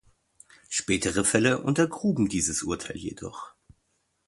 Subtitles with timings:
[0.67, 3.51] Spätere Fälle untergruben dieses Urteil jedoch.